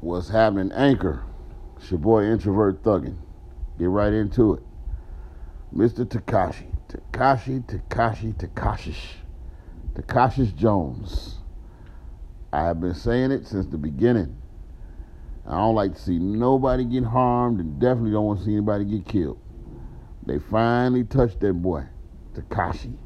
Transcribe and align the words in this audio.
What's 0.00 0.28
happening, 0.28 0.70
Anchor? 0.70 1.24
It's 1.76 1.90
your 1.90 1.98
boy 1.98 2.22
Introvert 2.22 2.84
Thuggin. 2.84 3.16
Get 3.80 3.88
right 3.88 4.12
into 4.12 4.54
it. 4.54 4.62
Mr. 5.74 6.04
Tekashi. 6.04 6.66
Tekashi, 6.88 7.64
Tekashi, 7.66 8.32
Tekashish. 8.32 9.16
Tekashish 9.94 10.54
Jones. 10.54 11.38
I 12.52 12.62
have 12.62 12.80
been 12.80 12.94
saying 12.94 13.32
it 13.32 13.44
since 13.48 13.66
the 13.66 13.76
beginning. 13.76 14.40
I 15.44 15.56
don't 15.56 15.74
like 15.74 15.94
to 15.94 16.00
see 16.00 16.20
nobody 16.20 16.84
get 16.84 17.02
harmed 17.02 17.58
and 17.58 17.80
definitely 17.80 18.12
don't 18.12 18.26
want 18.26 18.38
to 18.38 18.44
see 18.44 18.52
anybody 18.52 18.84
get 18.84 19.04
killed. 19.04 19.40
They 20.24 20.38
finally 20.38 21.02
touched 21.02 21.40
that 21.40 21.54
boy, 21.54 21.86
Tekashi. 22.34 22.96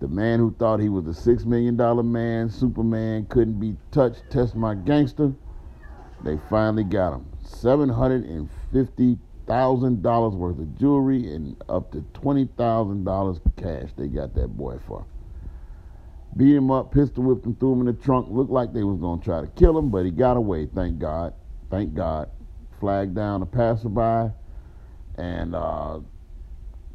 The 0.00 0.08
man 0.08 0.40
who 0.40 0.52
thought 0.58 0.80
he 0.80 0.88
was 0.88 1.06
a 1.06 1.14
six 1.14 1.44
million 1.44 1.76
dollar 1.76 2.02
man, 2.02 2.50
Superman, 2.50 3.26
couldn't 3.26 3.60
be 3.60 3.76
touched, 3.92 4.28
test 4.30 4.56
my 4.56 4.74
gangster. 4.74 5.32
They 6.22 6.38
finally 6.48 6.84
got 6.84 7.14
him. 7.14 7.26
Seven 7.42 7.88
hundred 7.88 8.24
and 8.24 8.48
fifty 8.72 9.18
thousand 9.46 10.02
dollars 10.02 10.34
worth 10.34 10.58
of 10.58 10.78
jewelry 10.78 11.34
and 11.34 11.56
up 11.68 11.90
to 11.92 12.02
twenty 12.14 12.48
thousand 12.56 13.04
dollars 13.04 13.40
cash. 13.56 13.90
They 13.96 14.08
got 14.08 14.34
that 14.34 14.48
boy 14.48 14.78
for. 14.86 15.04
Beat 16.36 16.54
him 16.54 16.70
up, 16.70 16.92
pistol 16.92 17.24
whipped 17.24 17.44
him, 17.44 17.56
threw 17.56 17.72
him 17.72 17.80
in 17.80 17.86
the 17.86 17.92
trunk. 17.92 18.28
Looked 18.30 18.52
like 18.52 18.72
they 18.72 18.84
was 18.84 18.98
gonna 18.98 19.20
try 19.20 19.40
to 19.40 19.48
kill 19.48 19.76
him, 19.76 19.90
but 19.90 20.04
he 20.04 20.10
got 20.10 20.36
away. 20.36 20.66
Thank 20.66 20.98
God. 20.98 21.34
Thank 21.70 21.94
God. 21.94 22.30
Flagged 22.78 23.14
down 23.14 23.42
a 23.42 23.46
passerby 23.46 24.32
and 25.16 25.54
uh, 25.54 26.00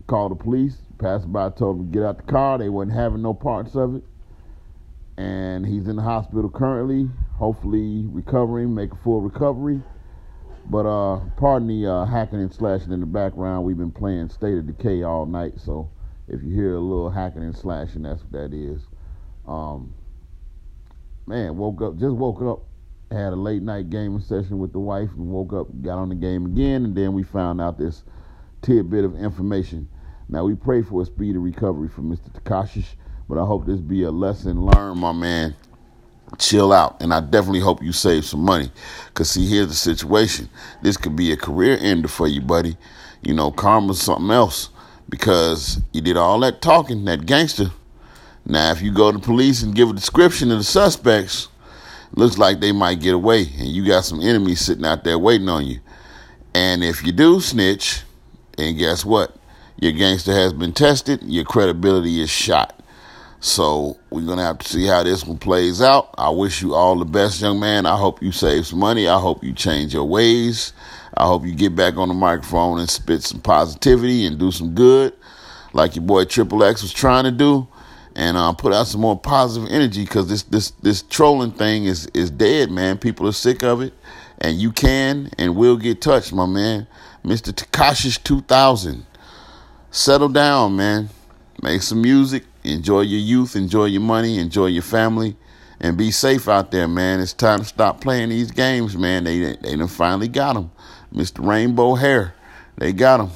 called 0.08 0.32
the 0.32 0.36
police. 0.36 0.78
Passerby 0.98 1.55
told 1.58 1.80
him 1.80 1.92
to 1.92 1.92
get 1.92 2.04
out 2.04 2.18
the 2.18 2.32
car. 2.32 2.58
They 2.58 2.70
wasn't 2.70 2.94
having 2.96 3.22
no 3.22 3.34
parts 3.34 3.76
of 3.76 3.96
it. 3.96 4.04
And 5.18 5.66
he's 5.66 5.88
in 5.88 5.96
the 5.98 6.02
hospital 6.02 6.50
currently, 6.50 7.10
hopefully 7.38 8.06
recovering, 8.08 8.74
make 8.74 8.92
a 8.92 8.96
full 8.98 9.22
recovery. 9.22 9.82
But 10.68 10.86
uh, 10.86 11.20
pardon 11.38 11.68
the 11.68 11.88
uh, 11.88 12.05
hacking 12.05 12.40
and 12.40 12.54
slashing 12.54 12.92
in 12.92 13.00
the 13.00 13.05
background. 13.05 13.66
We've 13.66 13.77
been 13.77 13.92
playing 13.92 14.30
State 14.30 14.58
of 14.58 14.66
Decay 14.66 15.04
all 15.04 15.26
night, 15.26 15.54
so 15.58 15.90
if 16.27 16.42
you 16.42 16.55
hear 16.55 16.76
a 16.76 16.80
little 16.80 17.12
hacking 17.12 17.44
and 17.44 17.55
slashing, 17.55 18.02
that's 18.02 18.24
what 18.24 18.32
that 18.32 18.54
is. 18.54 18.82
Um, 19.48 19.94
man, 21.27 21.55
woke 21.55 21.82
up, 21.84 22.00
just 22.00 22.16
woke 22.16 22.42
up, 22.42 22.64
had 23.12 23.32
a 23.32 23.36
late 23.36 23.62
night 23.62 23.92
gaming 23.92 24.22
session 24.22 24.58
with 24.58 24.74
the 24.74 24.80
wife, 24.80 25.10
and 25.16 25.27
woke 25.27 25.54
up, 25.54 25.68
got 25.84 25.99
on 25.99 26.10
the 26.10 26.16
game 26.16 26.48
again, 26.48 26.86
and 26.86 26.96
then 26.96 27.14
we 27.14 27.22
found 27.22 27.62
out 27.62 27.77
this 27.77 28.04
tidbit 28.64 29.05
of 29.05 29.16
information. 29.16 29.88
Now 30.27 30.46
we 30.46 30.55
pray 30.55 30.82
for 30.82 31.04
a 31.04 31.05
speedy 31.05 31.38
recovery 31.38 31.90
for 31.90 32.02
Mr. 32.02 32.32
Tekashi, 32.32 32.86
but 33.30 33.38
I 33.38 33.46
hope 33.46 33.68
this 33.68 33.80
be 33.80 34.02
a 34.02 34.12
lesson 34.12 34.66
learned, 34.66 34.99
my 34.99 35.12
man. 35.12 35.55
Chill 36.37 36.73
out, 36.73 37.01
and 37.01 37.13
I 37.13 37.21
definitely 37.21 37.62
hope 37.62 37.81
you 37.81 37.91
save 37.91 38.26
some 38.26 38.41
money. 38.41 38.71
Cause 39.13 39.29
see, 39.29 39.48
here's 39.48 39.68
the 39.68 39.73
situation: 39.73 40.49
this 40.81 40.98
could 40.98 41.15
be 41.15 41.31
a 41.31 41.37
career 41.37 41.77
ender 41.79 42.07
for 42.07 42.27
you, 42.27 42.41
buddy. 42.41 42.77
You 43.21 43.34
know, 43.34 43.51
karma's 43.51 44.01
something 44.01 44.31
else 44.31 44.70
because 45.09 45.81
you 45.93 46.01
did 46.01 46.18
all 46.18 46.40
that 46.41 46.62
talking, 46.62 47.05
that 47.05 47.26
gangster. 47.26 47.71
Now, 48.46 48.71
if 48.71 48.81
you 48.81 48.91
go 48.91 49.12
to 49.12 49.20
police 49.20 49.63
and 49.63 49.73
give 49.73 49.90
a 49.90 49.93
description 49.93 50.51
of 50.51 50.57
the 50.57 50.63
suspects, 50.63 51.48
looks 52.13 52.37
like 52.37 52.59
they 52.59 52.71
might 52.71 52.99
get 52.99 53.13
away, 53.13 53.41
and 53.57 53.68
you 53.68 53.85
got 53.85 54.05
some 54.05 54.21
enemies 54.21 54.62
sitting 54.62 54.85
out 54.85 55.03
there 55.03 55.18
waiting 55.18 55.49
on 55.49 55.65
you. 55.65 55.79
And 56.53 56.84
if 56.84 57.05
you 57.05 57.12
do 57.12 57.40
snitch, 57.41 58.03
and 58.57 58.77
guess 58.77 59.03
what? 59.03 59.35
Your 59.77 59.91
gangster 59.91 60.34
has 60.34 60.53
been 60.53 60.73
tested, 60.73 61.23
your 61.23 61.43
credibility 61.43 62.21
is 62.21 62.29
shot. 62.29 62.81
So 63.46 63.98
we're 64.09 64.25
gonna 64.25 64.41
have 64.41 64.57
to 64.57 64.68
see 64.68 64.88
how 64.88 65.03
this 65.03 65.24
one 65.24 65.38
plays 65.38 65.79
out. 65.79 66.16
I 66.18 66.31
wish 66.31 66.63
you 66.63 66.74
all 66.74 66.97
the 66.97 67.06
best, 67.06 67.41
young 67.41 67.59
man. 67.59 67.85
I 67.85 67.96
hope 67.96 68.24
you 68.24 68.31
save 68.31 68.66
some 68.66 68.79
money. 68.79 69.07
I 69.07 69.19
hope 69.19 69.44
you 69.44 69.53
change 69.53 69.94
your 69.94 70.06
ways. 70.06 70.74
I 71.16 71.28
hope 71.28 71.46
you 71.46 71.53
get 71.53 71.75
back 71.75 71.96
on 71.96 72.07
the 72.07 72.16
microphone 72.16 72.79
and 72.79 72.90
spit 72.90 73.22
some 73.22 73.41
positivity 73.41 74.25
and 74.25 74.40
do 74.40 74.52
some 74.52 74.74
good, 74.74 75.14
like 75.74 75.96
your 75.96 76.03
boy 76.03 76.25
Triple 76.25 76.64
X 76.64 76.81
was 76.81 76.92
trying 76.92 77.25
to 77.25 77.31
do, 77.31 77.68
and 78.16 78.36
uh, 78.36 78.52
put 78.53 78.74
out 78.74 78.88
some 78.88 79.02
more 79.02 79.18
positive 79.18 79.70
energy. 79.70 80.06
Because 80.06 80.28
this 80.28 80.41
this 80.41 80.72
this 80.81 81.03
trolling 81.03 81.52
thing 81.52 81.86
is 81.86 82.08
is 82.16 82.31
dead, 82.31 82.72
man. 82.72 82.97
People 82.97 83.28
are 83.28 83.31
sick 83.31 83.62
of 83.62 83.80
it, 83.80 83.94
and 84.40 84.58
you 84.58 84.72
can 84.72 85.30
and 85.38 85.56
will 85.56 85.78
get 85.78 86.02
touched, 86.02 86.34
my 86.34 86.47
man. 86.47 86.88
Mr. 87.24 87.53
Tekashi's 87.53 88.18
2000. 88.18 89.06
Settle 89.91 90.30
down, 90.30 90.75
man. 90.75 91.09
Make 91.62 91.84
some 91.84 92.02
music. 92.02 92.44
Enjoy 92.66 93.02
your 93.02 93.20
youth. 93.20 93.56
Enjoy 93.56 93.86
your 93.86 94.02
money. 94.02 94.38
Enjoy 94.40 94.68
your 94.68 94.84
family. 94.84 95.36
And 95.80 95.98
be 95.98 96.12
safe 96.12 96.48
out 96.48 96.72
there, 96.72 96.88
man. 96.88 97.20
It's 97.20 97.34
time 97.34 97.59
to 97.59 97.66
stop 97.66 98.02
playing 98.02 98.30
these 98.30 98.52
games, 98.52 98.98
man. 98.98 99.26
They 99.26 99.56
they 99.56 99.76
done 99.76 99.88
finally 99.88 100.28
got 100.28 100.56
him. 100.56 100.72
Mr. 101.14 101.46
Rainbow 101.46 101.96
Hair. 101.96 102.34
They 102.78 102.94
got 102.94 103.20
him. 103.22 103.30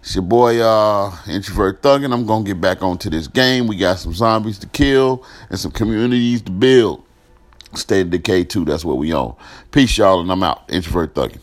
It's 0.00 0.14
your 0.14 0.22
boy, 0.22 0.60
uh, 0.60 1.16
Introvert 1.26 1.80
Thuggin. 1.80 2.12
I'm 2.12 2.26
to 2.26 2.44
get 2.44 2.60
back 2.60 2.82
onto 2.82 3.08
this 3.08 3.26
game. 3.26 3.66
We 3.66 3.76
got 3.76 3.98
some 3.98 4.12
zombies 4.12 4.58
to 4.58 4.66
kill 4.66 5.24
and 5.48 5.58
some 5.58 5.70
communities 5.70 6.42
to 6.42 6.52
build. 6.52 7.02
State 7.74 8.02
of 8.02 8.10
Decay 8.10 8.44
2, 8.44 8.66
that's 8.66 8.84
what 8.84 8.98
we 8.98 9.12
on. 9.12 9.34
Peace, 9.70 9.96
y'all, 9.96 10.20
and 10.20 10.30
I'm 10.30 10.42
out. 10.42 10.64
Introvert 10.68 11.14
Thuggin. 11.14 11.40